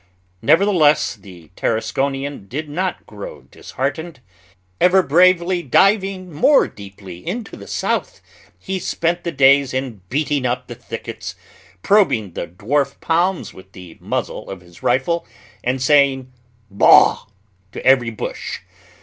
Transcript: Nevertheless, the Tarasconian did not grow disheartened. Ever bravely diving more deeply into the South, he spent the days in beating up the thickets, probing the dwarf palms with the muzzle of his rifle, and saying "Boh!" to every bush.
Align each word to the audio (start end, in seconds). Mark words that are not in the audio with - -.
Nevertheless, 0.41 1.15
the 1.15 1.51
Tarasconian 1.55 2.47
did 2.49 2.67
not 2.67 3.05
grow 3.05 3.43
disheartened. 3.43 4.19
Ever 4.79 5.03
bravely 5.03 5.61
diving 5.61 6.33
more 6.33 6.67
deeply 6.67 7.19
into 7.19 7.55
the 7.55 7.67
South, 7.67 8.19
he 8.57 8.79
spent 8.79 9.23
the 9.23 9.31
days 9.31 9.75
in 9.75 10.01
beating 10.09 10.43
up 10.43 10.65
the 10.65 10.73
thickets, 10.73 11.35
probing 11.83 12.31
the 12.31 12.47
dwarf 12.47 12.99
palms 12.99 13.53
with 13.53 13.73
the 13.73 13.99
muzzle 13.99 14.49
of 14.49 14.61
his 14.61 14.81
rifle, 14.81 15.27
and 15.63 15.79
saying 15.83 16.31
"Boh!" 16.71 17.27
to 17.71 17.85
every 17.85 18.09
bush. 18.09 18.61